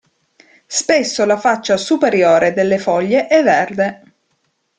Spesso 0.65 1.25
la 1.25 1.37
faccia 1.37 1.77
superiore 1.77 2.53
delle 2.53 2.79
foglie 2.79 3.27
è 3.27 3.43
verde. 3.43 4.03